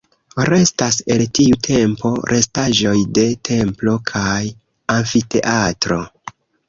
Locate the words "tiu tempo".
1.39-2.11